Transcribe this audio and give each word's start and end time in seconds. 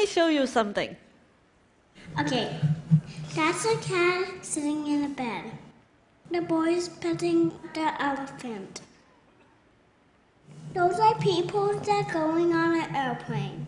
Let 0.00 0.08
me 0.08 0.12
show 0.14 0.28
you 0.28 0.46
something. 0.46 0.96
Okay, 2.18 2.56
that's 3.34 3.66
a 3.66 3.76
cat 3.82 4.28
sitting 4.40 4.86
in 4.86 5.04
a 5.04 5.08
bed. 5.10 5.44
The 6.30 6.40
boy 6.40 6.68
is 6.68 6.88
petting 6.88 7.52
the 7.74 8.02
elephant. 8.02 8.80
Those 10.72 10.98
are 10.98 11.14
people 11.16 11.78
that 11.78 11.90
are 11.90 12.12
going 12.14 12.54
on 12.54 12.80
an 12.80 12.96
airplane. 12.96 13.66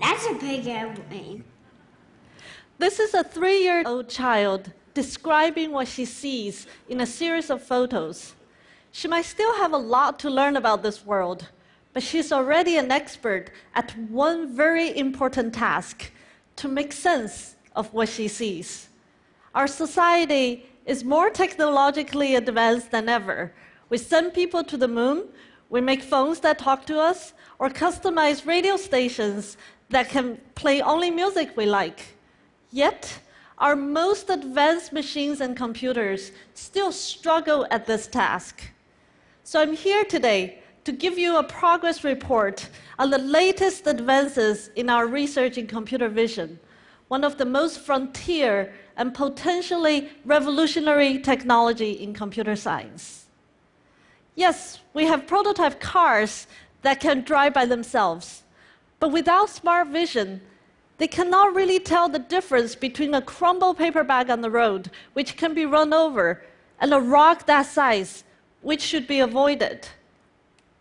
That's 0.00 0.24
a 0.24 0.34
big 0.34 0.68
airplane. 0.68 1.42
This 2.78 3.00
is 3.00 3.12
a 3.12 3.24
three 3.24 3.60
year 3.60 3.82
old 3.84 4.08
child 4.08 4.70
describing 4.94 5.72
what 5.72 5.88
she 5.88 6.04
sees 6.04 6.68
in 6.88 7.00
a 7.00 7.06
series 7.06 7.50
of 7.50 7.60
photos. 7.60 8.36
She 8.92 9.08
might 9.08 9.24
still 9.24 9.56
have 9.56 9.72
a 9.72 9.84
lot 9.94 10.20
to 10.20 10.30
learn 10.30 10.56
about 10.56 10.84
this 10.84 11.04
world, 11.04 11.48
but 11.94 12.02
she's 12.02 12.32
already 12.32 12.76
an 12.76 12.90
expert 12.90 13.50
at 13.74 13.96
one 14.10 14.54
very 14.54 14.94
important 14.98 15.54
task 15.54 16.10
to 16.56 16.68
make 16.68 16.92
sense 16.92 17.54
of 17.74 17.92
what 17.94 18.08
she 18.08 18.28
sees. 18.28 18.88
Our 19.54 19.68
society 19.68 20.66
is 20.84 21.04
more 21.04 21.30
technologically 21.30 22.34
advanced 22.34 22.90
than 22.90 23.08
ever. 23.08 23.54
We 23.88 23.98
send 23.98 24.34
people 24.34 24.64
to 24.64 24.76
the 24.76 24.88
moon, 24.88 25.28
we 25.70 25.80
make 25.80 26.02
phones 26.02 26.40
that 26.40 26.58
talk 26.58 26.84
to 26.86 26.98
us, 27.00 27.32
or 27.60 27.70
customize 27.70 28.44
radio 28.44 28.76
stations 28.76 29.56
that 29.90 30.08
can 30.08 30.40
play 30.56 30.82
only 30.82 31.10
music 31.10 31.56
we 31.56 31.66
like. 31.66 32.16
Yet, 32.72 33.20
our 33.58 33.76
most 33.76 34.30
advanced 34.30 34.92
machines 34.92 35.40
and 35.40 35.56
computers 35.56 36.32
still 36.54 36.90
struggle 36.90 37.68
at 37.70 37.86
this 37.86 38.08
task. 38.08 38.62
So 39.44 39.60
I'm 39.60 39.76
here 39.76 40.04
today 40.04 40.63
to 40.84 40.92
give 40.92 41.18
you 41.18 41.38
a 41.38 41.42
progress 41.42 42.04
report 42.04 42.68
on 42.98 43.10
the 43.10 43.18
latest 43.18 43.86
advances 43.86 44.70
in 44.76 44.90
our 44.90 45.06
research 45.06 45.56
in 45.56 45.66
computer 45.66 46.08
vision, 46.08 46.60
one 47.08 47.24
of 47.24 47.38
the 47.38 47.44
most 47.44 47.80
frontier 47.80 48.72
and 48.96 49.14
potentially 49.14 50.10
revolutionary 50.24 51.18
technology 51.18 51.92
in 51.92 52.12
computer 52.12 52.54
science. 52.54 53.26
Yes, 54.36 54.80
we 54.92 55.04
have 55.04 55.26
prototype 55.26 55.80
cars 55.80 56.46
that 56.82 57.00
can 57.00 57.22
drive 57.22 57.54
by 57.54 57.64
themselves, 57.64 58.42
but 59.00 59.08
without 59.08 59.48
smart 59.48 59.88
vision, 59.88 60.40
they 60.98 61.08
cannot 61.08 61.54
really 61.54 61.80
tell 61.80 62.08
the 62.08 62.18
difference 62.18 62.74
between 62.74 63.14
a 63.14 63.22
crumbled 63.22 63.78
paper 63.78 64.04
bag 64.04 64.30
on 64.30 64.42
the 64.42 64.50
road, 64.50 64.90
which 65.14 65.36
can 65.36 65.54
be 65.54 65.66
run 65.66 65.92
over, 65.92 66.42
and 66.78 66.92
a 66.92 67.00
rock 67.00 67.46
that 67.46 67.66
size, 67.66 68.22
which 68.60 68.80
should 68.80 69.06
be 69.06 69.20
avoided. 69.20 69.88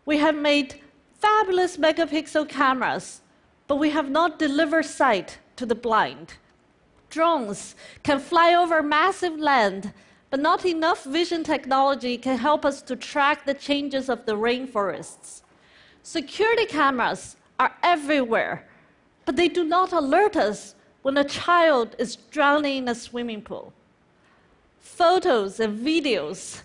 We 0.05 0.17
have 0.17 0.35
made 0.35 0.81
fabulous 1.19 1.77
megapixel 1.77 2.49
cameras, 2.49 3.21
but 3.67 3.77
we 3.77 3.91
have 3.91 4.09
not 4.09 4.37
delivered 4.39 4.85
sight 4.85 5.39
to 5.55 5.65
the 5.65 5.75
blind. 5.75 6.33
Drones 7.09 7.75
can 8.01 8.19
fly 8.19 8.53
over 8.53 8.83
massive 8.83 9.39
land, 9.39 9.93
but 10.29 10.39
not 10.39 10.65
enough 10.65 11.03
vision 11.05 11.43
technology 11.43 12.17
can 12.17 12.37
help 12.37 12.65
us 12.65 12.81
to 12.81 12.95
track 12.95 13.45
the 13.45 13.53
changes 13.53 14.09
of 14.09 14.25
the 14.25 14.35
rainforests. 14.35 15.43
Security 16.01 16.65
cameras 16.65 17.38
are 17.59 17.73
everywhere, 17.81 18.67
but 19.25 19.35
they 19.35 19.47
do 19.47 19.63
not 19.63 19.93
alert 19.93 20.35
us 20.35 20.75
when 21.03 21.17
a 21.17 21.23
child 21.23 21.95
is 21.97 22.15
drowning 22.15 22.77
in 22.79 22.88
a 22.89 22.95
swimming 22.95 23.41
pool. 23.41 23.71
Photos 24.79 25.59
and 25.59 25.79
videos 25.79 26.63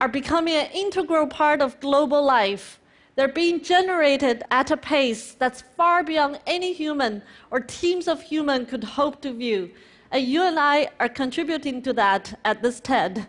are 0.00 0.08
becoming 0.08 0.54
an 0.54 0.70
integral 0.72 1.26
part 1.26 1.60
of 1.60 1.78
global 1.80 2.24
life. 2.24 2.80
They're 3.16 3.28
being 3.28 3.62
generated 3.62 4.42
at 4.50 4.70
a 4.70 4.76
pace 4.76 5.34
that's 5.34 5.62
far 5.76 6.02
beyond 6.02 6.40
any 6.46 6.72
human 6.72 7.22
or 7.50 7.60
teams 7.60 8.08
of 8.08 8.22
humans 8.22 8.68
could 8.70 8.84
hope 8.84 9.22
to 9.22 9.32
view. 9.32 9.70
And 10.10 10.24
you 10.24 10.42
and 10.42 10.58
I 10.58 10.90
are 10.98 11.08
contributing 11.08 11.82
to 11.82 11.92
that 11.92 12.38
at 12.44 12.62
this 12.62 12.80
TED. 12.80 13.26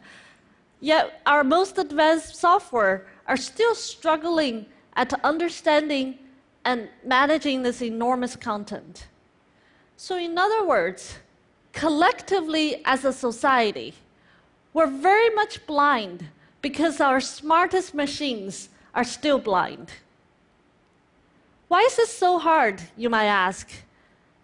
Yet 0.80 1.22
our 1.26 1.44
most 1.44 1.78
advanced 1.78 2.36
software 2.36 3.08
are 3.28 3.38
still 3.38 3.76
struggling 3.76 4.66
at 4.96 5.14
understanding 5.24 6.18
and 6.64 6.90
managing 7.04 7.62
this 7.62 7.82
enormous 7.82 8.36
content. 8.36 9.08
So, 9.98 10.18
in 10.18 10.38
other 10.38 10.66
words, 10.66 11.20
collectively 11.72 12.82
as 12.86 13.06
a 13.06 13.14
society, 13.14 13.94
we're 14.74 14.88
very 14.88 15.30
much 15.30 15.66
blind 15.66 16.28
because 16.66 17.00
our 17.00 17.22
smartest 17.22 17.94
machines 17.94 18.70
are 18.96 19.04
still 19.04 19.38
blind. 19.38 19.88
Why 21.68 21.82
is 21.82 21.96
this 21.96 22.12
so 22.12 22.40
hard, 22.40 22.82
you 22.98 23.08
might 23.08 23.28
ask? 23.28 23.70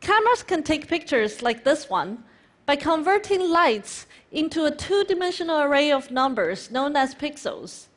Cameras 0.01 0.43
can 0.43 0.61
take 0.61 0.87
pictures 0.87 1.41
like 1.41 1.63
this 1.63 1.89
one 1.89 2.23
by 2.67 2.75
converting 2.75 3.49
lights 3.49 4.05
into 4.31 4.65
a 4.65 4.75
two 4.85 5.03
dimensional 5.05 5.61
array 5.61 5.91
of 5.91 6.11
numbers 6.11 6.69
known 6.69 6.95
as 6.95 7.15
pixels. 7.15 7.87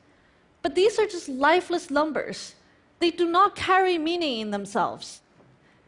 But 0.62 0.74
these 0.74 0.98
are 0.98 1.06
just 1.06 1.28
lifeless 1.28 1.90
numbers. 1.90 2.54
They 3.00 3.10
do 3.10 3.26
not 3.28 3.54
carry 3.54 3.98
meaning 3.98 4.40
in 4.40 4.50
themselves. 4.52 5.20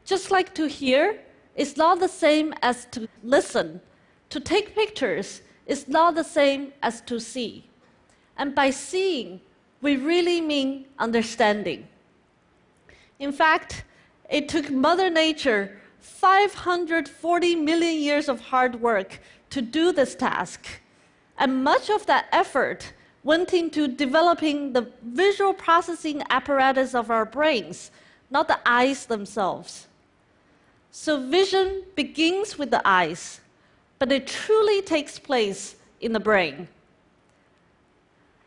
Just 0.04 0.30
like 0.30 0.54
to 0.56 0.68
hear 0.68 1.20
is 1.54 1.78
not 1.78 2.00
the 2.00 2.14
same 2.24 2.52
as 2.60 2.84
to 2.90 3.08
listen, 3.22 3.80
to 4.28 4.40
take 4.40 4.74
pictures 4.74 5.40
is 5.64 5.88
not 5.88 6.14
the 6.14 6.22
same 6.38 6.74
as 6.82 7.00
to 7.00 7.18
see. 7.18 7.64
And 8.36 8.54
by 8.54 8.70
seeing, 8.70 9.40
we 9.80 9.96
really 9.96 10.40
mean 10.40 10.86
understanding. 10.98 11.88
In 13.18 13.32
fact, 13.32 13.84
it 14.28 14.48
took 14.48 14.70
Mother 14.70 15.08
Nature 15.08 15.78
540 16.00 17.56
million 17.56 18.00
years 18.00 18.28
of 18.28 18.40
hard 18.40 18.80
work 18.80 19.20
to 19.50 19.62
do 19.62 19.92
this 19.92 20.14
task. 20.14 20.66
And 21.38 21.64
much 21.64 21.90
of 21.90 22.06
that 22.06 22.26
effort 22.32 22.92
went 23.24 23.52
into 23.52 23.88
developing 23.88 24.72
the 24.72 24.90
visual 25.02 25.52
processing 25.52 26.22
apparatus 26.30 26.94
of 26.94 27.10
our 27.10 27.24
brains, 27.24 27.90
not 28.30 28.48
the 28.48 28.58
eyes 28.64 29.06
themselves. 29.06 29.88
So, 30.92 31.20
vision 31.20 31.82
begins 31.94 32.56
with 32.56 32.70
the 32.70 32.80
eyes, 32.84 33.40
but 33.98 34.12
it 34.12 34.26
truly 34.26 34.80
takes 34.80 35.18
place 35.18 35.76
in 36.00 36.12
the 36.12 36.20
brain. 36.20 36.68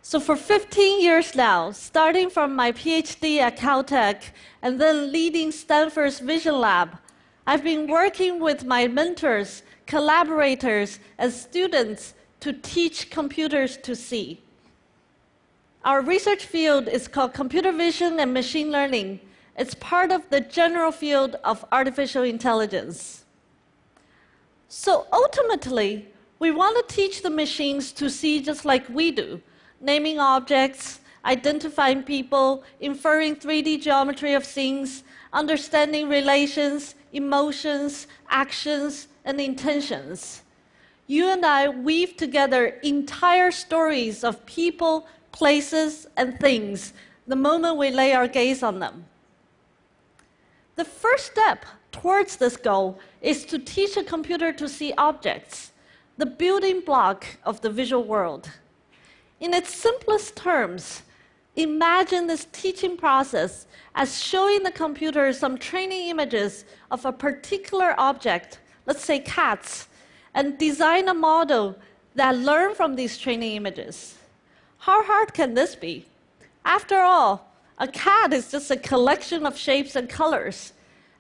So, 0.10 0.20
for 0.20 0.36
15 0.36 1.02
years 1.02 1.36
now, 1.36 1.70
starting 1.70 2.32
from 2.32 2.56
my 2.56 2.72
PhD 2.72 3.38
at 3.38 3.58
Caltech 3.58 4.32
and 4.64 4.82
then 4.82 5.12
leading 5.12 5.52
Stanford's 5.52 6.18
Vision 6.18 6.60
Lab, 6.60 6.98
I've 7.46 7.64
been 7.64 7.86
working 7.86 8.40
with 8.40 8.66
my 8.66 8.88
mentors, 8.88 9.62
collaborators, 9.86 10.98
and 11.20 11.32
students 11.32 12.16
to 12.40 12.54
teach 12.54 13.12
computers 13.12 13.78
to 13.84 13.96
see. 13.96 14.42
Our 15.86 16.02
research 16.02 16.44
field 16.44 16.88
is 16.88 17.08
called 17.08 17.36
computer 17.36 17.72
vision 17.72 18.20
and 18.20 18.34
machine 18.34 18.72
learning. 18.72 19.20
It's 19.60 19.76
part 19.76 20.12
of 20.12 20.28
the 20.32 20.42
general 20.42 20.92
field 20.92 21.36
of 21.44 21.64
artificial 21.72 22.24
intelligence. 22.24 23.26
So 24.70 25.06
ultimately, 25.14 26.08
we 26.40 26.50
want 26.50 26.76
to 26.78 26.96
teach 26.96 27.22
the 27.22 27.30
machines 27.30 27.92
to 27.92 28.10
see 28.10 28.42
just 28.42 28.66
like 28.66 28.90
we 28.90 29.12
do 29.12 29.44
naming 29.82 30.20
objects, 30.20 31.00
identifying 31.26 32.04
people, 32.04 32.64
inferring 32.80 33.36
3D 33.36 33.82
geometry 33.82 34.34
of 34.34 34.44
things, 34.44 35.04
understanding 35.34 36.10
relations, 36.10 36.96
emotions, 37.14 38.08
actions, 38.30 39.08
and 39.26 39.40
intentions. 39.40 40.42
You 41.08 41.30
and 41.30 41.46
I 41.46 41.70
weave 41.70 42.18
together 42.18 42.68
entire 42.84 43.52
stories 43.52 44.24
of 44.24 44.46
people, 44.46 45.08
places, 45.32 46.08
and 46.18 46.40
things 46.40 46.94
the 47.28 47.36
moment 47.36 47.78
we 47.78 47.92
lay 47.92 48.14
our 48.14 48.28
gaze 48.28 48.64
on 48.64 48.80
them. 48.80 49.06
The 50.76 50.86
first 50.86 51.28
step 51.28 51.66
towards 51.92 52.38
this 52.38 52.58
goal 52.58 53.00
is 53.22 53.46
to 53.46 53.60
teach 53.60 53.98
a 53.98 54.04
computer 54.04 54.52
to 54.54 54.68
see 54.68 54.94
objects, 54.98 55.72
the 56.18 56.26
building 56.26 56.82
block 56.82 57.26
of 57.44 57.62
the 57.62 57.70
visual 57.70 58.04
world. 58.04 58.50
In 59.40 59.54
its 59.54 59.74
simplest 59.74 60.36
terms, 60.36 61.04
imagine 61.56 62.28
this 62.28 62.48
teaching 62.52 62.98
process 62.98 63.68
as 63.96 64.22
showing 64.22 64.64
the 64.64 64.72
computer 64.72 65.32
some 65.32 65.58
training 65.58 66.10
images 66.10 66.66
of 66.92 67.06
a 67.06 67.12
particular 67.12 67.96
object, 67.98 68.60
let's 68.86 69.04
say 69.04 69.20
cats, 69.20 69.88
and 70.34 70.58
design 70.58 71.08
a 71.08 71.14
model 71.14 71.76
that 72.16 72.36
learn 72.38 72.76
from 72.76 72.96
these 72.96 73.18
training 73.18 73.56
images. 73.56 74.18
How 74.80 75.04
hard 75.04 75.34
can 75.34 75.54
this 75.54 75.76
be? 75.76 76.06
After 76.66 77.00
all, 77.00 77.50
a 77.78 77.88
cat 77.88 78.34
is 78.34 78.52
just 78.52 78.72
a 78.72 78.78
collection 78.78 79.46
of 79.46 79.58
shapes 79.58 79.96
and 79.96 80.10
colors. 80.10 80.74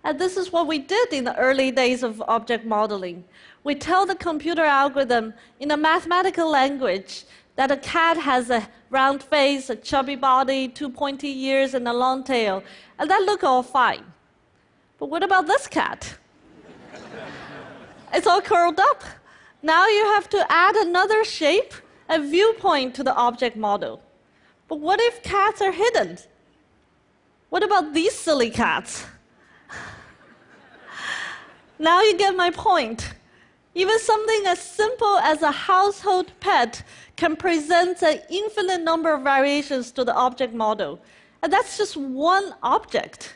And 0.03 0.19
this 0.19 0.37
is 0.37 0.51
what 0.51 0.67
we 0.67 0.79
did 0.79 1.13
in 1.13 1.23
the 1.23 1.37
early 1.37 1.71
days 1.71 2.03
of 2.03 2.21
object 2.27 2.65
modeling. 2.65 3.23
We 3.63 3.75
tell 3.75 4.05
the 4.05 4.15
computer 4.15 4.63
algorithm 4.63 5.33
in 5.59 5.71
a 5.71 5.77
mathematical 5.77 6.49
language 6.49 7.23
that 7.59 7.71
a 7.71 7.75
cat 7.75 8.15
has 8.15 8.49
a 8.49 8.65
round 8.89 9.21
face, 9.21 9.69
a 9.69 9.75
chubby 9.75 10.15
body, 10.15 10.69
two 10.69 10.89
pointy 10.89 11.43
ears, 11.43 11.73
and 11.73 11.85
a 11.89 11.91
long 11.91 12.23
tail, 12.23 12.63
and 12.97 13.09
that 13.09 13.21
look 13.23 13.43
all 13.43 13.63
fine. 13.63 14.05
But 14.97 15.09
what 15.09 15.23
about 15.23 15.45
this 15.45 15.67
cat? 15.67 16.15
it's 18.13 18.25
all 18.25 18.39
curled 18.39 18.79
up. 18.79 19.03
Now 19.61 19.87
you 19.87 20.05
have 20.05 20.29
to 20.29 20.45
add 20.49 20.77
another 20.77 21.25
shape 21.25 21.73
a 22.07 22.21
viewpoint 22.21 22.95
to 22.95 23.03
the 23.03 23.13
object 23.13 23.57
model. 23.57 24.01
But 24.69 24.79
what 24.79 25.01
if 25.01 25.21
cats 25.21 25.61
are 25.61 25.73
hidden? 25.73 26.17
What 27.49 27.61
about 27.61 27.93
these 27.93 28.15
silly 28.15 28.51
cats? 28.51 29.05
now 31.77 32.01
you 32.03 32.17
get 32.17 32.37
my 32.37 32.51
point. 32.51 33.15
Even 33.75 33.99
something 33.99 34.43
as 34.47 34.59
simple 34.59 35.17
as 35.19 35.41
a 35.41 35.51
household 35.51 36.31
pet 36.39 36.83
can 37.15 37.35
present 37.35 38.01
an 38.01 38.19
infinite 38.29 38.81
number 38.81 39.13
of 39.13 39.21
variations 39.21 39.91
to 39.91 40.03
the 40.03 40.15
object 40.15 40.53
model. 40.53 40.99
And 41.41 41.53
that's 41.53 41.77
just 41.77 41.95
one 41.95 42.55
object. 42.63 43.35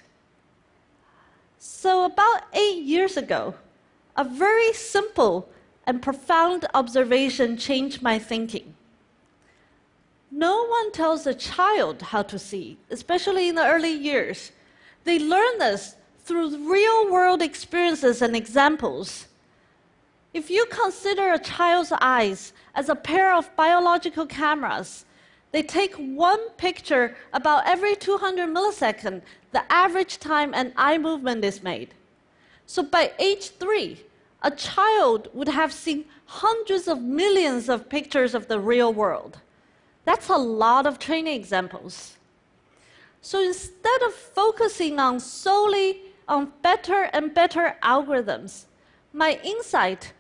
So, 1.59 2.05
about 2.05 2.43
eight 2.53 2.83
years 2.83 3.15
ago, 3.15 3.55
a 4.17 4.23
very 4.23 4.73
simple 4.73 5.49
and 5.85 6.01
profound 6.01 6.65
observation 6.73 7.57
changed 7.57 8.01
my 8.01 8.19
thinking. 8.19 8.75
No 10.31 10.65
one 10.65 10.91
tells 10.91 11.27
a 11.27 11.33
child 11.33 12.01
how 12.01 12.23
to 12.23 12.39
see, 12.39 12.77
especially 12.89 13.49
in 13.49 13.55
the 13.55 13.67
early 13.67 13.93
years. 13.93 14.51
They 15.03 15.19
learn 15.19 15.59
this 15.59 15.95
through 16.25 16.69
real 16.69 17.11
world 17.11 17.41
experiences 17.41 18.21
and 18.21 18.35
examples. 18.35 19.27
If 20.33 20.49
you 20.49 20.65
consider 20.65 21.31
a 21.31 21.39
child's 21.39 21.93
eyes 22.01 22.53
as 22.73 22.89
a 22.89 22.95
pair 22.95 23.35
of 23.35 23.55
biological 23.55 24.25
cameras, 24.25 25.05
they 25.51 25.61
take 25.61 25.93
one 25.95 26.49
picture 26.57 27.15
about 27.33 27.67
every 27.67 27.95
200 27.95 28.49
milliseconds, 28.49 29.21
the 29.51 29.71
average 29.71 30.17
time 30.17 30.51
an 30.55 30.73
eye 30.75 30.97
movement 30.97 31.45
is 31.45 31.61
made. 31.61 31.93
So 32.65 32.81
by 32.81 33.11
age 33.19 33.51
three, 33.51 34.03
a 34.41 34.49
child 34.49 35.29
would 35.33 35.49
have 35.49 35.71
seen 35.71 36.05
hundreds 36.25 36.87
of 36.87 36.99
millions 36.99 37.69
of 37.69 37.87
pictures 37.87 38.33
of 38.33 38.47
the 38.47 38.59
real 38.59 38.91
world. 38.91 39.37
That's 40.03 40.29
a 40.29 40.35
lot 40.35 40.87
of 40.87 40.97
training 40.97 41.35
examples. 41.35 42.17
So 43.21 43.39
instead 43.39 44.01
of 44.01 44.13
focusing 44.15 44.99
on 44.99 45.19
solely 45.19 46.01
on 46.27 46.51
better 46.63 47.09
and 47.13 47.33
better 47.33 47.77
algorithms, 47.83 48.65
my 49.13 49.39
insight 49.43 50.11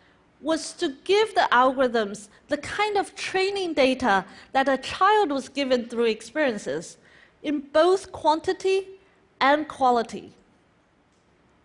was 0.43 0.73
to 0.73 0.89
give 1.03 1.33
the 1.33 1.47
algorithms 1.51 2.27
the 2.49 2.57
kind 2.57 2.97
of 2.97 3.15
training 3.15 3.73
data 3.73 4.25
that 4.51 4.67
a 4.67 4.77
child 4.77 5.31
was 5.31 5.47
given 5.49 5.85
through 5.85 6.05
experiences 6.05 6.97
in 7.41 7.59
both 7.59 8.11
quantity 8.11 8.87
and 9.39 9.67
quality. 9.67 10.33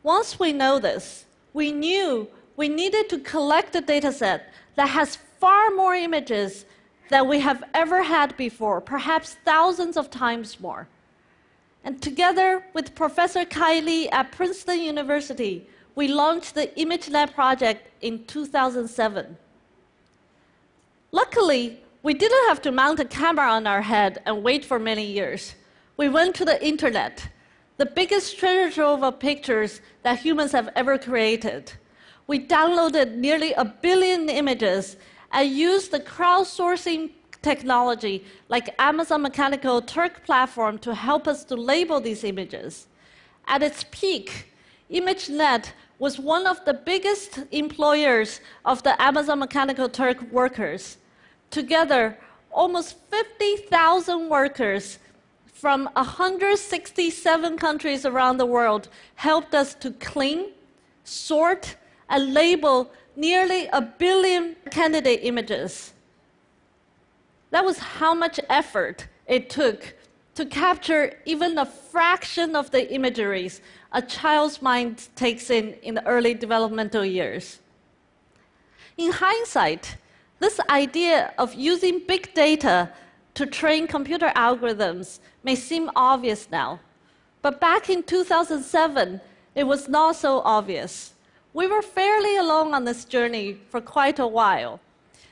Once 0.03 0.39
we 0.39 0.53
know 0.53 0.79
this, 0.79 1.27
we 1.53 1.73
knew 1.73 2.29
we 2.57 2.69
needed 2.69 3.09
to 3.09 3.19
collect 3.19 3.75
a 3.75 3.81
data 3.81 4.13
set 4.13 4.53
that 4.77 4.89
has 4.89 5.17
far 5.41 5.71
more 5.71 5.95
images 5.95 6.65
than 7.11 7.29
we 7.29 7.41
have 7.41 7.65
ever 7.75 8.03
had 8.03 8.37
before, 8.37 8.81
perhaps 8.81 9.37
thousands 9.45 9.97
of 9.97 10.11
times 10.11 10.61
more. 10.61 10.89
And 11.85 12.03
together 12.03 12.65
with 12.75 12.95
Professor 12.95 13.45
Li 13.57 14.11
at 14.11 14.33
Princeton 14.33 14.81
University, 14.81 15.67
we 15.99 16.07
launched 16.07 16.55
the 16.55 16.69
ImageNet 16.83 17.35
project 17.35 17.81
in 18.01 18.25
2007. 18.25 19.37
Luckily, 21.11 21.81
we 22.03 22.15
didn't 22.15 22.49
have 22.49 22.63
to 22.63 22.71
mount 22.71 23.01
a 23.01 23.05
camera 23.05 23.49
on 23.51 23.67
our 23.67 23.83
head 23.83 24.23
and 24.25 24.45
wait 24.45 24.65
for 24.65 24.79
many 24.79 25.05
years. 25.05 25.57
We 25.97 26.09
went 26.09 26.37
to 26.37 26.45
the 26.45 26.59
internet, 26.65 27.29
the 27.79 27.87
biggest 27.87 28.39
treasure 28.39 28.71
trove 28.73 29.03
of 29.03 29.19
pictures 29.19 29.81
that 30.05 30.21
humans 30.21 30.53
have 30.53 30.71
ever 30.77 30.99
created 30.99 31.73
we 32.29 32.39
downloaded 32.39 33.17
nearly 33.17 33.53
a 33.55 33.65
billion 33.65 34.29
images 34.29 34.97
and 35.33 35.51
used 35.51 35.91
the 35.91 35.99
crowdsourcing 35.99 37.11
technology 37.43 38.25
like 38.49 38.75
Amazon 38.79 39.23
Mechanical 39.23 39.81
Turk 39.81 40.25
platform 40.25 40.79
to 40.81 40.95
help 40.95 41.27
us 41.27 41.43
to 41.45 41.57
label 41.57 42.01
these 42.01 42.23
images. 42.23 42.87
At 43.47 43.63
its 43.63 43.85
peak, 43.91 44.53
ImageNet 44.91 45.73
was 45.99 46.19
one 46.19 46.47
of 46.47 46.65
the 46.65 46.75
biggest 46.75 47.41
employers 47.51 48.41
of 48.65 48.83
the 48.83 49.01
Amazon 49.03 49.41
Mechanical 49.41 49.89
Turk 49.89 50.21
workers. 50.31 50.99
Together, 51.51 52.19
almost 52.53 52.97
50,000 53.11 54.29
workers 54.29 54.99
from 55.53 55.89
167 55.95 57.59
countries 57.59 58.07
around 58.07 58.37
the 58.37 58.47
world 58.47 58.89
helped 59.17 59.55
us 59.55 59.75
to 59.75 59.91
clean, 59.93 60.53
sort, 61.03 61.77
and 62.09 62.33
label 62.33 62.91
nearly 63.17 63.67
a 63.73 63.81
billion 63.81 64.55
candidate 64.71 65.21
images. 65.23 65.93
That 67.51 67.65
was 67.65 67.79
how 67.79 68.15
much 68.15 68.39
effort 68.49 69.09
it 69.27 69.51
took 69.51 69.95
to 70.39 70.47
capture 70.47 71.13
even 71.25 71.59
a 71.59 71.67
fraction 71.67 72.55
of 72.55 72.71
the 72.71 72.95
imageries 72.95 73.61
a 73.91 74.01
child's 74.01 74.63
mind 74.63 75.09
takes 75.17 75.51
in 75.51 75.75
in 75.83 75.95
the 75.97 76.07
early 76.07 76.33
developmental 76.33 77.05
years. 77.05 77.59
In 78.97 79.11
hindsight, 79.11 79.97
this 80.39 80.61
idea 80.71 81.35
of 81.39 81.55
using 81.55 82.07
big 82.07 82.33
data 82.35 82.93
to 83.35 83.47
train 83.47 83.89
computer 83.89 84.31
algorithms 84.37 85.19
may 85.43 85.57
seem 85.57 85.91
obvious 85.97 86.49
now, 86.53 86.79
but 87.43 87.61
back 87.61 87.91
in 87.91 88.05
2007, 88.05 89.21
it 89.57 89.65
was 89.65 89.89
not 89.89 90.15
so 90.15 90.39
obvious. 90.45 91.15
We 91.53 91.67
were 91.67 91.83
fairly 91.83 92.37
alone 92.37 92.75
on 92.75 92.85
this 92.85 93.05
journey 93.05 93.59
for 93.71 93.81
quite 93.81 94.21
a 94.21 94.27
while. 94.29 94.79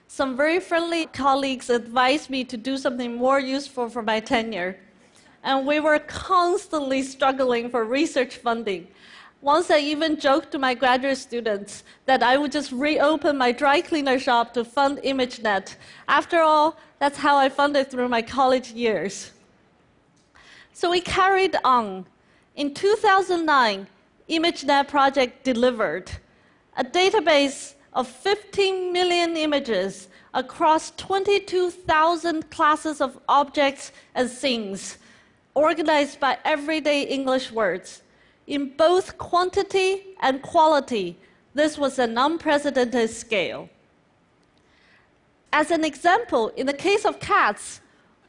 Some 0.09 0.37
very 0.37 0.59
friendly 0.59 1.07
colleagues 1.07 1.71
advised 1.71 2.29
me 2.29 2.43
to 2.43 2.57
do 2.57 2.77
something 2.77 3.15
more 3.15 3.39
useful 3.39 3.89
for 3.89 4.03
my 4.03 4.19
tenure. 4.19 4.81
And 5.47 5.65
we 5.65 5.79
were 5.79 6.01
constantly 6.01 7.03
struggling 7.05 7.71
for 7.71 7.85
research 7.85 8.39
funding. 8.39 8.89
Once 9.41 9.71
I 9.71 9.79
even 9.79 10.19
joked 10.19 10.51
to 10.51 10.59
my 10.59 10.75
graduate 10.75 11.19
students 11.19 11.85
that 12.05 12.21
I 12.21 12.37
would 12.37 12.51
just 12.51 12.73
reopen 12.73 13.39
my 13.39 13.53
dry 13.53 13.81
cleaner 13.81 14.19
shop 14.19 14.53
to 14.55 14.65
fund 14.65 14.99
ImageNet. 15.05 15.77
After 16.09 16.41
all, 16.41 16.77
that's 16.99 17.19
how 17.19 17.37
I 17.37 17.49
funded 17.49 17.93
through 17.93 18.09
my 18.09 18.23
college 18.23 18.73
years. 18.73 19.31
So 20.73 20.91
we 20.91 21.01
carried 21.01 21.55
on. 21.63 22.07
In 22.57 22.75
2009, 22.75 23.87
ImageNet 24.29 24.89
project 24.89 25.45
delivered 25.45 26.11
a 26.77 26.83
database 26.83 27.75
of 27.93 28.09
15 28.09 28.93
million 28.93 29.37
images 29.37 30.09
across 30.35 30.91
22,000 30.97 32.51
classes 32.51 33.01
of 33.01 33.17
objects 33.29 33.93
and 34.17 34.29
things, 34.29 34.99
organized 35.57 36.21
by 36.21 36.39
everyday 36.45 37.03
English 37.03 37.51
words. 37.51 38.03
In 38.47 38.77
both 38.77 39.19
quantity 39.19 40.03
and 40.21 40.43
quality, 40.43 41.17
this 41.55 41.79
was 41.79 41.99
an 41.99 42.17
unprecedented 42.19 43.11
scale. 43.11 43.69
As 45.53 45.71
an 45.71 45.85
example, 45.85 46.49
in 46.51 46.67
the 46.67 46.75
case 46.75 47.07
of 47.07 47.19
cats, 47.19 47.81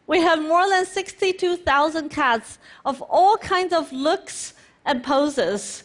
we 0.07 0.21
have 0.21 0.41
more 0.41 0.67
than 0.69 0.85
62,000 0.85 2.09
cats 2.09 2.59
of 2.85 3.01
all 3.01 3.35
kinds 3.37 3.73
of 3.73 3.91
looks 3.91 4.53
and 4.85 5.03
poses 5.03 5.83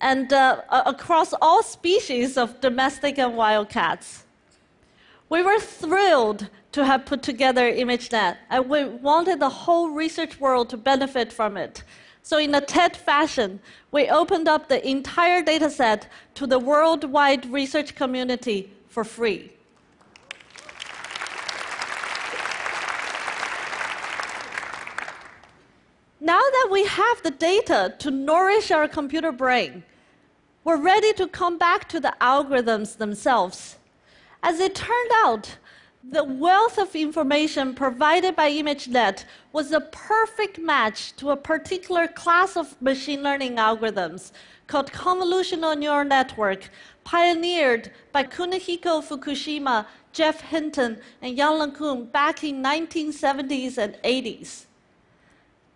and 0.00 0.32
uh, 0.32 0.62
across 0.86 1.34
all 1.42 1.62
species 1.62 2.38
of 2.38 2.60
domestic 2.62 3.18
and 3.18 3.36
wild 3.36 3.68
cats. 3.68 4.24
We 5.32 5.42
were 5.42 5.58
thrilled 5.58 6.50
to 6.72 6.84
have 6.84 7.06
put 7.06 7.22
together 7.22 7.62
ImageNet, 7.72 8.36
and 8.50 8.68
we 8.68 8.84
wanted 8.84 9.40
the 9.40 9.48
whole 9.48 9.88
research 9.88 10.38
world 10.38 10.68
to 10.68 10.76
benefit 10.76 11.32
from 11.32 11.56
it. 11.56 11.84
So, 12.22 12.36
in 12.36 12.54
a 12.54 12.60
TED 12.60 12.98
fashion, 12.98 13.58
we 13.92 14.10
opened 14.10 14.46
up 14.46 14.68
the 14.68 14.86
entire 14.86 15.42
dataset 15.42 16.02
to 16.34 16.46
the 16.46 16.58
worldwide 16.58 17.50
research 17.50 17.94
community 17.94 18.70
for 18.88 19.04
free. 19.04 19.50
Now 26.20 26.42
that 26.56 26.68
we 26.70 26.84
have 26.84 27.22
the 27.22 27.30
data 27.30 27.94
to 28.00 28.10
nourish 28.10 28.70
our 28.70 28.86
computer 28.86 29.32
brain, 29.32 29.82
we're 30.62 30.76
ready 30.76 31.14
to 31.14 31.26
come 31.26 31.56
back 31.56 31.88
to 31.88 32.00
the 32.00 32.14
algorithms 32.20 32.98
themselves. 32.98 33.78
As 34.42 34.58
it 34.58 34.74
turned 34.74 35.10
out, 35.24 35.56
the 36.02 36.24
wealth 36.24 36.78
of 36.78 36.96
information 36.96 37.74
provided 37.74 38.34
by 38.34 38.50
ImageNet 38.50 39.24
was 39.52 39.70
a 39.70 39.80
perfect 39.80 40.58
match 40.58 41.14
to 41.16 41.30
a 41.30 41.36
particular 41.36 42.08
class 42.08 42.56
of 42.56 42.80
machine 42.82 43.22
learning 43.22 43.56
algorithms 43.56 44.32
called 44.66 44.90
convolutional 44.90 45.78
neural 45.78 46.04
network, 46.04 46.70
pioneered 47.04 47.92
by 48.10 48.24
Kunihiko 48.24 49.00
Fukushima, 49.00 49.86
Geoff 50.12 50.40
Hinton, 50.40 50.98
and 51.20 51.36
Yann 51.36 51.60
LeCun 51.60 52.10
back 52.10 52.42
in 52.42 52.62
1970s 52.62 53.78
and 53.78 53.94
80s. 54.02 54.64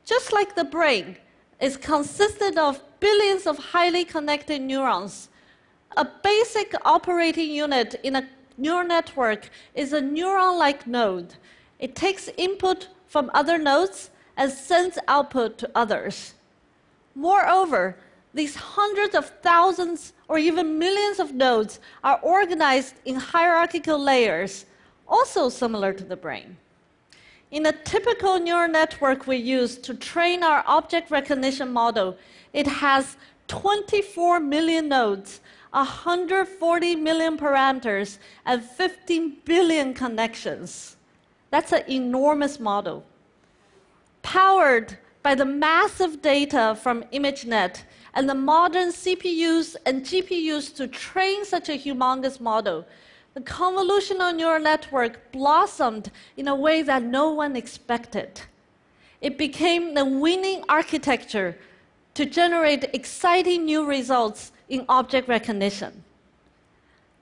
Just 0.04 0.32
like 0.32 0.56
the 0.56 0.64
brain, 0.64 1.16
is 1.61 1.76
consisted 1.76 2.58
of 2.58 2.82
billions 3.00 3.46
of 3.46 3.58
highly 3.58 4.04
connected 4.04 4.61
neurons. 4.61 5.28
A 5.96 6.04
basic 6.04 6.75
operating 6.85 7.50
unit 7.50 7.94
in 8.02 8.16
a 8.16 8.28
neural 8.56 8.86
network 8.86 9.50
is 9.75 9.92
a 9.92 10.00
neuron 10.00 10.58
like 10.58 10.86
node. 10.86 11.34
It 11.78 11.94
takes 11.94 12.28
input 12.36 12.88
from 13.06 13.30
other 13.34 13.58
nodes 13.58 14.10
and 14.36 14.50
sends 14.50 14.98
output 15.08 15.58
to 15.58 15.70
others. 15.75 16.34
Moreover, 17.14 17.96
these 18.34 18.54
hundreds 18.54 19.14
of 19.14 19.30
thousands 19.40 20.12
or 20.28 20.38
even 20.38 20.78
millions 20.78 21.18
of 21.18 21.32
nodes 21.32 21.80
are 22.04 22.20
organized 22.22 22.96
in 23.06 23.16
hierarchical 23.16 23.98
layers, 23.98 24.66
also 25.08 25.48
similar 25.48 25.92
to 25.94 26.04
the 26.04 26.16
brain. 26.16 26.56
In 27.50 27.64
a 27.64 27.72
typical 27.72 28.38
neural 28.38 28.70
network 28.70 29.26
we 29.26 29.36
use 29.36 29.78
to 29.78 29.94
train 29.94 30.42
our 30.42 30.64
object 30.66 31.10
recognition 31.10 31.72
model, 31.72 32.18
it 32.52 32.66
has 32.66 33.16
24 33.48 34.40
million 34.40 34.88
nodes, 34.88 35.40
140 35.76 36.97
million 36.97 37.37
parameters, 37.37 38.16
and 38.47 38.62
15 38.62 39.37
billion 39.45 39.92
connections. 39.92 40.97
That's 41.50 41.73
an 41.73 41.83
enormous 41.87 42.59
model. 42.59 43.04
Powered 44.23 44.97
by 45.23 45.35
the 45.35 45.45
massive 45.45 46.23
data 46.23 46.78
from 46.83 47.02
ImageNet 47.12 47.83
and 48.14 48.26
the 48.26 48.35
modern 48.35 48.88
CPUs 48.88 49.76
and 49.85 50.02
GPUs 50.02 50.75
to 50.76 50.88
train 50.88 51.45
such 51.45 51.68
a 51.68 51.78
humongous 51.78 52.40
model, 52.40 52.87
the 53.35 53.42
convolutional 53.42 54.35
neural 54.35 54.62
network 54.62 55.30
blossomed 55.30 56.11
in 56.38 56.49
a 56.49 56.54
way 56.54 56.80
that 56.80 57.02
no 57.02 57.30
one 57.33 57.54
expected. 57.54 58.40
It 59.21 59.37
became 59.37 59.92
the 59.92 60.06
winning 60.06 60.64
architecture 60.71 61.59
to 62.14 62.25
generate 62.25 62.85
exciting 62.95 63.66
new 63.66 63.85
results 63.85 64.52
in 64.68 64.85
object 64.88 65.28
recognition. 65.28 66.04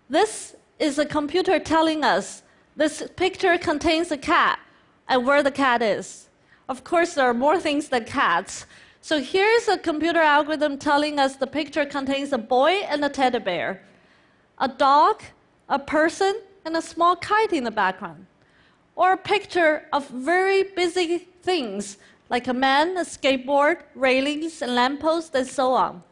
This 0.08 0.56
is 0.78 0.98
a 0.98 1.06
computer 1.06 1.58
telling 1.58 2.04
us 2.04 2.42
this 2.76 3.02
picture 3.16 3.56
contains 3.58 4.10
a 4.10 4.16
cat 4.16 4.58
and 5.08 5.26
where 5.26 5.42
the 5.42 5.50
cat 5.50 5.82
is. 5.82 6.28
Of 6.68 6.84
course, 6.84 7.14
there 7.14 7.26
are 7.26 7.34
more 7.34 7.58
things 7.58 7.88
than 7.88 8.04
cats. 8.04 8.66
So 9.00 9.20
here's 9.20 9.68
a 9.68 9.78
computer 9.78 10.20
algorithm 10.20 10.78
telling 10.78 11.18
us 11.18 11.36
the 11.36 11.46
picture 11.46 11.84
contains 11.84 12.32
a 12.32 12.38
boy 12.38 12.70
and 12.88 13.04
a 13.04 13.08
teddy 13.08 13.38
bear, 13.38 13.82
a 14.58 14.68
dog 14.68 15.22
a 15.68 15.78
person, 15.78 16.40
and 16.64 16.76
a 16.76 16.82
small 16.82 17.16
kite 17.16 17.52
in 17.52 17.64
the 17.64 17.70
background. 17.70 18.26
Or 18.96 19.12
a 19.12 19.16
picture 19.16 19.86
of 19.92 20.08
very 20.08 20.62
busy 20.62 21.18
things 21.42 21.98
like 22.30 22.46
a 22.48 22.54
man, 22.54 22.96
a 22.96 23.00
skateboard, 23.00 23.80
railings, 23.94 24.62
and 24.62 24.74
lampposts, 24.74 25.34
and 25.34 25.46
so 25.46 25.72
on. 25.72 26.02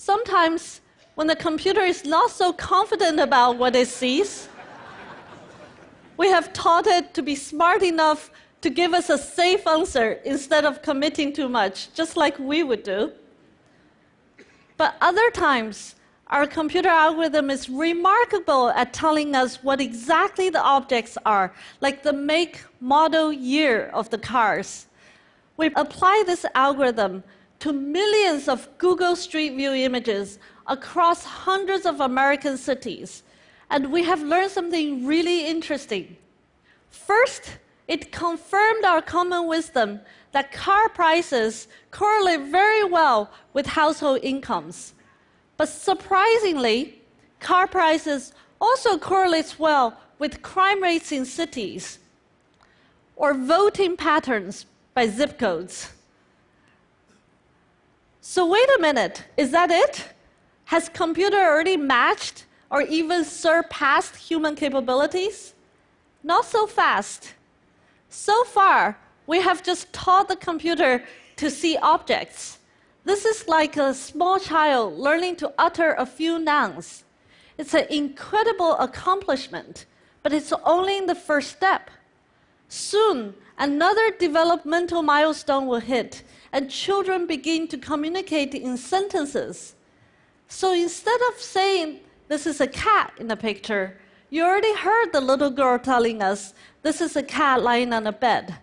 Sometimes, 0.00 0.80
when 1.14 1.26
the 1.26 1.36
computer 1.36 1.82
is 1.82 2.06
not 2.06 2.30
so 2.30 2.54
confident 2.54 3.20
about 3.20 3.58
what 3.58 3.76
it 3.76 3.86
sees, 3.86 4.48
we 6.16 6.28
have 6.28 6.54
taught 6.54 6.86
it 6.86 7.12
to 7.12 7.20
be 7.20 7.34
smart 7.34 7.82
enough 7.82 8.30
to 8.62 8.70
give 8.70 8.94
us 8.94 9.10
a 9.10 9.18
safe 9.18 9.66
answer 9.66 10.12
instead 10.24 10.64
of 10.64 10.80
committing 10.80 11.34
too 11.34 11.50
much, 11.50 11.92
just 11.92 12.16
like 12.16 12.38
we 12.38 12.62
would 12.62 12.82
do. 12.82 13.12
But 14.78 14.94
other 15.02 15.30
times, 15.32 15.96
our 16.28 16.46
computer 16.46 16.88
algorithm 16.88 17.50
is 17.50 17.68
remarkable 17.68 18.70
at 18.70 18.94
telling 18.94 19.34
us 19.34 19.62
what 19.62 19.82
exactly 19.82 20.48
the 20.48 20.62
objects 20.62 21.18
are, 21.26 21.52
like 21.82 22.02
the 22.02 22.14
make, 22.14 22.62
model, 22.80 23.30
year 23.30 23.90
of 23.92 24.08
the 24.08 24.16
cars. 24.16 24.86
We 25.58 25.66
apply 25.76 26.22
this 26.24 26.46
algorithm 26.54 27.22
to 27.60 27.72
millions 27.72 28.48
of 28.48 28.68
Google 28.78 29.14
Street 29.14 29.54
View 29.54 29.72
images 29.72 30.38
across 30.66 31.24
hundreds 31.24 31.86
of 31.86 32.00
American 32.00 32.56
cities, 32.56 33.22
and 33.70 33.92
we 33.92 34.02
have 34.02 34.22
learned 34.22 34.50
something 34.50 35.06
really 35.06 35.46
interesting. 35.46 36.16
First, 36.90 37.58
it 37.86 38.12
confirmed 38.12 38.84
our 38.84 39.02
common 39.02 39.46
wisdom 39.46 40.00
that 40.32 40.52
car 40.52 40.88
prices 40.88 41.68
correlate 41.90 42.40
very 42.50 42.84
well 42.84 43.30
with 43.52 43.66
household 43.66 44.20
incomes. 44.22 44.94
But 45.56 45.68
surprisingly, 45.68 47.00
car 47.40 47.66
prices 47.66 48.32
also 48.60 48.96
correlates 48.96 49.58
well 49.58 49.98
with 50.18 50.42
crime 50.42 50.82
rates 50.82 51.12
in 51.12 51.24
cities 51.24 51.98
or 53.16 53.34
voting 53.34 53.96
patterns 53.96 54.66
by 54.94 55.06
zip 55.08 55.38
codes. 55.38 55.90
So 58.20 58.46
wait 58.46 58.68
a 58.76 58.80
minute, 58.80 59.24
is 59.36 59.50
that 59.50 59.70
it? 59.70 60.12
Has 60.66 60.88
computer 60.88 61.38
already 61.38 61.76
matched 61.76 62.44
or 62.70 62.82
even 62.82 63.24
surpassed 63.24 64.14
human 64.16 64.54
capabilities? 64.54 65.54
Not 66.22 66.44
so 66.44 66.66
fast. 66.66 67.34
So 68.10 68.44
far, 68.44 68.98
we 69.26 69.40
have 69.40 69.62
just 69.62 69.92
taught 69.92 70.28
the 70.28 70.36
computer 70.36 71.02
to 71.36 71.50
see 71.50 71.78
objects. 71.78 72.58
This 73.04 73.24
is 73.24 73.48
like 73.48 73.78
a 73.78 73.94
small 73.94 74.38
child 74.38 74.98
learning 74.98 75.36
to 75.36 75.52
utter 75.56 75.94
a 75.94 76.04
few 76.04 76.38
nouns. 76.38 77.04
It's 77.56 77.72
an 77.72 77.86
incredible 77.88 78.76
accomplishment, 78.76 79.86
but 80.22 80.34
it's 80.34 80.52
only 80.64 80.98
in 80.98 81.06
the 81.06 81.14
first 81.14 81.52
step. 81.52 81.90
Soon, 82.68 83.34
another 83.58 84.10
developmental 84.10 85.02
milestone 85.02 85.66
will 85.66 85.80
hit, 85.80 86.22
and 86.52 86.70
children 86.70 87.26
begin 87.26 87.68
to 87.68 87.78
communicate 87.78 88.54
in 88.54 88.76
sentences. 88.76 89.74
So 90.48 90.72
instead 90.72 91.20
of 91.28 91.40
saying, 91.40 92.00
This 92.28 92.46
is 92.46 92.60
a 92.60 92.66
cat 92.66 93.12
in 93.18 93.28
the 93.28 93.36
picture, 93.36 93.96
you 94.30 94.44
already 94.44 94.74
heard 94.76 95.12
the 95.12 95.20
little 95.20 95.50
girl 95.50 95.78
telling 95.78 96.22
us, 96.22 96.54
This 96.82 97.00
is 97.00 97.16
a 97.16 97.22
cat 97.22 97.62
lying 97.62 97.92
on 97.92 98.06
a 98.06 98.12
bed. 98.12 98.56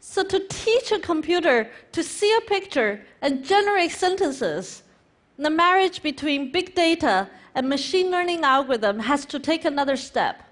So, 0.00 0.22
to 0.24 0.40
teach 0.48 0.90
a 0.92 1.00
computer 1.00 1.70
to 1.92 2.02
see 2.02 2.34
a 2.36 2.40
picture 2.48 3.04
and 3.20 3.44
generate 3.44 3.90
sentences, 3.90 4.82
the 5.36 5.50
marriage 5.50 6.02
between 6.02 6.50
big 6.52 6.74
data 6.74 7.28
and 7.54 7.68
machine 7.68 8.10
learning 8.10 8.42
algorithm 8.42 9.00
has 9.00 9.26
to 9.26 9.38
take 9.38 9.64
another 9.64 9.96
step. 9.96 10.42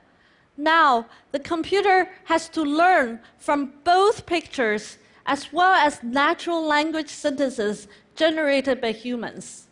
Now, 0.57 1.07
the 1.33 1.39
computer 1.39 2.11
has 2.25 2.49
to 2.51 2.63
learn 2.63 3.21
from 3.39 3.73
both 3.85 4.27
pictures 4.27 4.99
as 5.27 5.53
well 5.53 5.75
as 5.75 6.03
natural 6.03 6.65
language 6.65 7.09
sentences 7.11 7.89
generated 8.15 8.81
by 8.81 8.93
humans. 8.93 9.67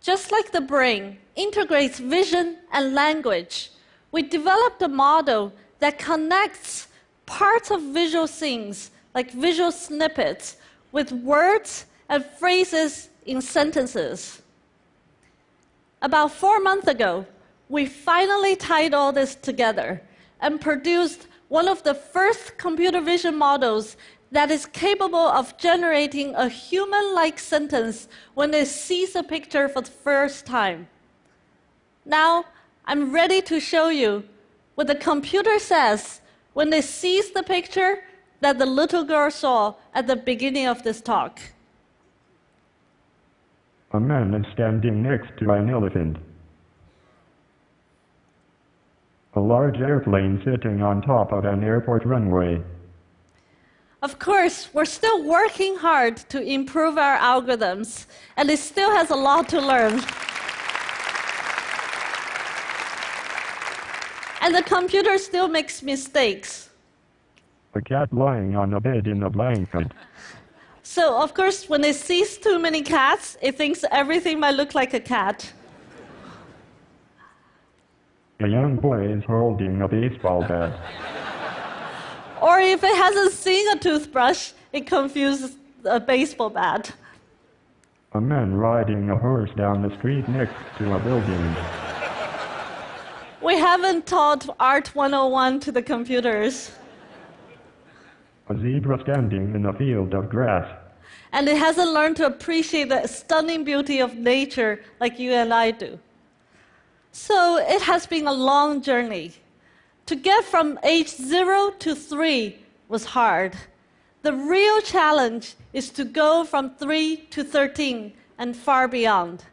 Just 0.00 0.30
like 0.30 0.52
the 0.52 0.60
brain 0.60 1.18
integrates 1.34 1.98
vision 1.98 2.58
and 2.72 2.94
language, 2.94 3.70
we 4.12 4.22
developed 4.22 4.80
a 4.82 4.88
model 4.88 5.52
that 5.80 5.98
connects 5.98 6.88
parts 7.26 7.70
of 7.70 7.82
visual 7.82 8.26
things, 8.26 8.90
like 9.14 9.32
visual 9.32 9.72
snippets, 9.72 10.58
with 10.92 11.10
words 11.10 11.86
and 12.08 12.24
phrases 12.24 13.08
in 13.24 13.42
sentences. 13.42 14.42
About 16.00 16.30
four 16.30 16.60
months 16.60 16.86
ago, 16.86 17.26
we 17.68 17.86
finally 17.86 18.54
tied 18.54 18.94
all 18.94 19.12
this 19.12 19.34
together 19.34 20.00
and 20.40 20.60
produced 20.60 21.26
one 21.48 21.68
of 21.68 21.82
the 21.82 21.94
first 21.94 22.58
computer 22.58 23.00
vision 23.00 23.36
models 23.36 23.96
that 24.32 24.50
is 24.50 24.66
capable 24.66 25.18
of 25.18 25.56
generating 25.56 26.34
a 26.34 26.48
human 26.48 27.14
like 27.14 27.38
sentence 27.38 28.08
when 28.34 28.52
it 28.52 28.66
sees 28.66 29.14
a 29.14 29.22
picture 29.22 29.68
for 29.68 29.82
the 29.82 29.90
first 29.90 30.44
time. 30.44 30.88
Now, 32.04 32.44
I'm 32.84 33.12
ready 33.12 33.40
to 33.42 33.60
show 33.60 33.88
you 33.88 34.24
what 34.74 34.86
the 34.86 34.94
computer 34.94 35.58
says 35.58 36.20
when 36.54 36.70
they 36.70 36.80
sees 36.80 37.30
the 37.30 37.42
picture 37.42 38.02
that 38.40 38.58
the 38.58 38.66
little 38.66 39.04
girl 39.04 39.30
saw 39.30 39.74
at 39.94 40.06
the 40.06 40.16
beginning 40.16 40.66
of 40.66 40.82
this 40.82 41.00
talk. 41.00 41.40
A 43.92 44.00
man 44.00 44.34
is 44.34 44.44
standing 44.52 45.02
next 45.02 45.36
to 45.38 45.50
an 45.52 45.70
elephant. 45.70 46.18
A 49.36 49.40
large 49.40 49.76
airplane 49.76 50.40
sitting 50.42 50.80
on 50.80 51.02
top 51.02 51.30
of 51.30 51.44
an 51.44 51.62
airport 51.62 52.06
runway. 52.06 52.62
Of 54.00 54.18
course, 54.18 54.70
we're 54.72 54.86
still 54.86 55.24
working 55.24 55.76
hard 55.76 56.16
to 56.30 56.40
improve 56.40 56.96
our 56.96 57.18
algorithms, 57.18 58.06
and 58.38 58.48
it 58.48 58.58
still 58.58 58.90
has 58.90 59.10
a 59.10 59.14
lot 59.14 59.46
to 59.50 59.60
learn. 59.60 60.00
And 64.40 64.54
the 64.54 64.62
computer 64.62 65.18
still 65.18 65.48
makes 65.48 65.82
mistakes. 65.82 66.70
A 67.74 67.82
cat 67.82 68.10
lying 68.14 68.56
on 68.56 68.72
a 68.72 68.80
bed 68.80 69.06
in 69.06 69.22
a 69.22 69.28
blanket. 69.28 69.92
So, 70.82 71.20
of 71.22 71.34
course, 71.34 71.68
when 71.68 71.84
it 71.84 71.96
sees 71.96 72.38
too 72.38 72.58
many 72.58 72.80
cats, 72.80 73.36
it 73.42 73.58
thinks 73.58 73.84
everything 73.90 74.40
might 74.40 74.54
look 74.54 74.74
like 74.74 74.94
a 74.94 75.00
cat. 75.00 75.52
A 78.40 78.48
young 78.48 78.76
boy 78.76 79.08
is 79.12 79.24
holding 79.24 79.80
a 79.82 79.88
baseball 79.88 80.42
bat. 80.42 80.72
Or 82.42 82.60
if 82.60 82.84
it 82.84 82.94
hasn't 82.94 83.32
seen 83.32 83.66
a 83.70 83.78
toothbrush, 83.78 84.52
it 84.70 84.86
confuses 84.86 85.56
a 85.86 85.98
baseball 85.98 86.50
bat. 86.50 86.92
A 88.12 88.20
man 88.20 88.52
riding 88.54 89.08
a 89.08 89.16
horse 89.16 89.48
down 89.56 89.80
the 89.80 89.96
street 89.96 90.28
next 90.28 90.54
to 90.76 90.94
a 90.94 90.98
building. 90.98 91.56
We 93.42 93.56
haven't 93.58 94.06
taught 94.06 94.54
Art 94.60 94.94
101 94.94 95.60
to 95.60 95.72
the 95.72 95.82
computers, 95.82 96.72
A 98.50 98.54
zebra 98.60 99.00
standing 99.02 99.54
in 99.54 99.64
a 99.64 99.72
field 99.72 100.12
of 100.12 100.28
grass. 100.28 100.68
and 101.32 101.48
it 101.48 101.56
hasn't 101.56 101.90
learned 101.90 102.16
to 102.16 102.26
appreciate 102.26 102.90
the 102.90 103.06
stunning 103.06 103.64
beauty 103.64 103.98
of 104.00 104.14
nature 104.14 104.82
like 105.00 105.18
you 105.18 105.32
and 105.32 105.54
I 105.54 105.70
do. 105.70 105.98
So 107.18 107.56
it 107.56 107.80
has 107.80 108.06
been 108.06 108.26
a 108.26 108.32
long 108.32 108.82
journey. 108.82 109.32
To 110.04 110.14
get 110.14 110.44
from 110.44 110.78
age 110.84 111.08
zero 111.08 111.70
to 111.78 111.94
three 111.94 112.58
was 112.88 113.06
hard. 113.06 113.56
The 114.20 114.34
real 114.34 114.82
challenge 114.82 115.54
is 115.72 115.88
to 115.92 116.04
go 116.04 116.44
from 116.44 116.76
three 116.76 117.16
to 117.30 117.42
13 117.42 118.12
and 118.36 118.54
far 118.54 118.86
beyond. 118.86 119.44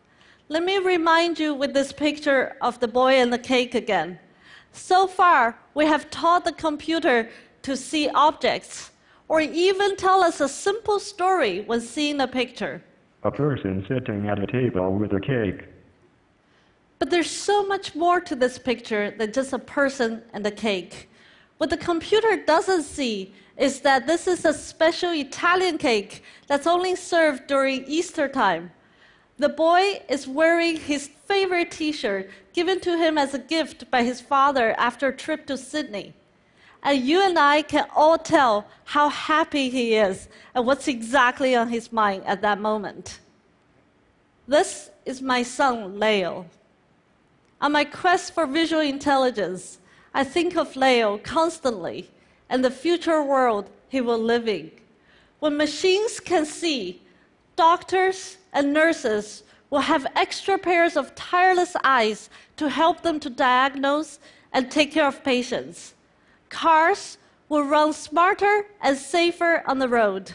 Let 0.50 0.64
me 0.64 0.78
remind 0.78 1.40
you 1.40 1.54
with 1.54 1.74
this 1.74 1.94
picture 1.94 2.58
of 2.62 2.82
the 2.82 2.88
boy 2.90 3.14
and 3.14 3.32
the 3.32 3.40
cake 3.40 3.76
again. 3.76 4.20
So 4.74 5.08
far, 5.08 5.58
we 5.74 5.86
have 5.86 6.10
taught 6.10 6.44
the 6.44 6.52
computer 6.52 7.30
to 7.62 7.78
see 7.78 8.10
objects 8.10 8.92
or 9.30 9.40
even 9.40 9.96
tell 9.96 10.22
us 10.22 10.42
a 10.42 10.50
simple 10.50 11.00
story 11.00 11.62
when 11.62 11.80
seeing 11.80 12.20
a 12.20 12.28
picture. 12.28 12.84
A 13.24 13.32
person 13.32 13.86
sitting 13.88 14.28
at 14.28 14.38
a 14.38 14.48
table 14.48 14.94
with 14.96 15.14
a 15.14 15.22
cake. 15.22 15.73
But 17.04 17.10
there's 17.10 17.30
so 17.30 17.66
much 17.66 17.96
more 17.96 18.22
to 18.22 18.34
this 18.34 18.58
picture 18.58 19.12
than 19.12 19.34
just 19.34 19.52
a 19.52 19.60
person 19.60 20.22
and 20.32 20.48
a 20.48 20.52
cake. 20.52 21.10
What 21.58 21.70
the 21.70 21.76
computer 21.76 22.38
doesn't 22.38 22.84
see 22.84 23.34
is 23.58 23.82
that 23.82 24.08
this 24.08 24.26
is 24.26 24.46
a 24.46 24.54
special 24.54 25.12
Italian 25.12 25.78
cake 25.78 26.24
that's 26.48 26.66
only 26.66 26.96
served 26.96 27.48
during 27.48 27.84
Easter 27.88 28.30
time. 28.30 28.72
The 29.38 29.50
boy 29.50 30.02
is 30.08 30.30
wearing 30.30 30.78
his 30.78 31.10
favorite 31.26 31.72
t 31.72 31.92
shirt 31.92 32.30
given 32.54 32.80
to 32.80 32.98
him 32.98 33.18
as 33.18 33.34
a 33.34 33.40
gift 33.40 33.92
by 33.92 34.04
his 34.04 34.22
father 34.22 34.74
after 34.78 35.10
a 35.10 35.18
trip 35.18 35.46
to 35.48 35.58
Sydney. 35.58 36.14
And 36.84 37.04
you 37.04 37.22
and 37.22 37.38
I 37.38 37.64
can 37.64 37.86
all 37.94 38.18
tell 38.18 38.66
how 38.86 39.10
happy 39.10 39.70
he 39.70 39.96
is 39.96 40.30
and 40.56 40.66
what's 40.66 40.88
exactly 40.88 41.54
on 41.54 41.68
his 41.68 41.92
mind 41.92 42.24
at 42.26 42.42
that 42.44 42.62
moment. 42.62 43.20
This 44.48 44.90
is 45.06 45.22
my 45.22 45.44
son, 45.44 46.00
Leo. 46.00 46.46
On 47.64 47.72
my 47.72 47.86
quest 47.86 48.34
for 48.34 48.46
visual 48.46 48.82
intelligence, 48.82 49.80
I 50.14 50.26
think 50.26 50.58
of 50.58 50.76
Leo 50.76 51.18
constantly 51.20 52.10
and 52.50 52.62
the 52.62 52.70
future 52.70 53.24
world 53.24 53.70
he 53.88 54.02
will 54.02 54.18
live 54.18 54.50
in. 54.50 54.70
When 55.40 55.56
machines 55.56 56.20
can 56.20 56.46
see, 56.46 57.02
doctors 57.56 58.36
and 58.52 58.74
nurses 58.74 59.44
will 59.70 59.80
have 59.80 60.06
extra 60.14 60.58
pairs 60.58 60.98
of 60.98 61.16
tireless 61.16 61.74
eyes 61.86 62.30
to 62.58 62.68
help 62.68 63.02
them 63.02 63.18
to 63.22 63.30
diagnose 63.30 64.20
and 64.52 64.70
take 64.70 64.92
care 64.92 65.08
of 65.08 65.24
patients. 65.24 65.94
Cars 66.50 67.18
will 67.48 67.64
run 67.64 67.94
smarter 67.94 68.66
and 68.82 68.98
safer 68.98 69.64
on 69.66 69.80
the 69.80 69.88
road. 69.88 70.34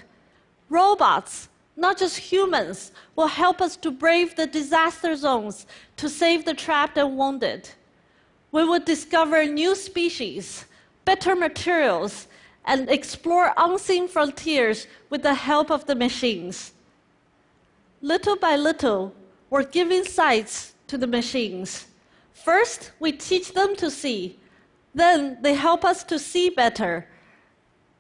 Robots, 0.70 1.50
not 1.78 1.96
just 1.96 2.18
humans, 2.18 2.90
will 3.14 3.28
help 3.28 3.60
us 3.60 3.76
to 3.76 3.90
brave 3.92 4.34
the 4.34 4.48
disaster 4.48 5.14
zones 5.14 5.64
to 5.96 6.08
save 6.08 6.44
the 6.44 6.52
trapped 6.52 6.98
and 6.98 7.16
wounded. 7.16 7.70
We 8.50 8.64
will 8.64 8.80
discover 8.80 9.44
new 9.44 9.76
species, 9.76 10.64
better 11.04 11.36
materials, 11.36 12.26
and 12.64 12.90
explore 12.90 13.54
unseen 13.56 14.08
frontiers 14.08 14.88
with 15.08 15.22
the 15.22 15.34
help 15.34 15.70
of 15.70 15.86
the 15.86 15.94
machines. 15.94 16.72
Little 18.02 18.36
by 18.36 18.56
little, 18.56 19.14
we're 19.48 19.62
giving 19.62 20.04
sights 20.04 20.74
to 20.88 20.98
the 20.98 21.06
machines. 21.06 21.86
First, 22.32 22.90
we 22.98 23.12
teach 23.12 23.54
them 23.54 23.76
to 23.76 23.88
see. 23.88 24.36
Then, 24.94 25.38
they 25.42 25.54
help 25.54 25.84
us 25.84 26.02
to 26.04 26.18
see 26.18 26.50
better. 26.50 27.06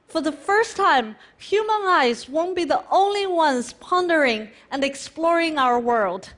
For 0.08 0.22
the 0.22 0.32
first 0.32 0.76
time, 0.76 1.16
human 1.36 1.82
eyes 1.86 2.28
won't 2.28 2.56
be 2.56 2.64
the 2.64 2.82
only 2.90 3.26
ones 3.26 3.74
pondering 3.74 4.48
and 4.70 4.82
exploring 4.82 5.58
our 5.58 5.78
world. 5.78 6.32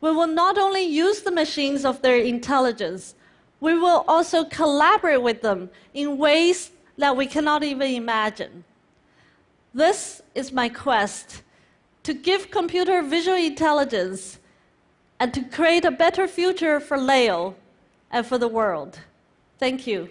We 0.00 0.12
will 0.12 0.28
not 0.28 0.56
only 0.56 0.84
use 0.84 1.22
the 1.22 1.32
machines 1.32 1.84
of 1.84 2.02
their 2.02 2.18
intelligence, 2.18 3.16
we 3.60 3.76
will 3.76 4.04
also 4.06 4.44
collaborate 4.44 5.22
with 5.22 5.42
them 5.42 5.70
in 5.92 6.18
ways 6.18 6.70
that 6.98 7.16
we 7.16 7.26
cannot 7.26 7.64
even 7.64 7.90
imagine. 7.92 8.64
This 9.74 10.22
is 10.34 10.52
my 10.52 10.68
quest 10.68 11.42
to 12.04 12.14
give 12.14 12.52
computer 12.52 13.02
visual 13.02 13.36
intelligence 13.36 14.38
and 15.18 15.34
to 15.34 15.42
create 15.42 15.84
a 15.84 15.90
better 15.90 16.28
future 16.28 16.78
for 16.78 16.96
Leo 16.96 17.56
and 18.12 18.24
for 18.24 18.38
the 18.38 18.48
world. 18.48 19.00
Thank 19.58 19.86
you. 19.86 20.08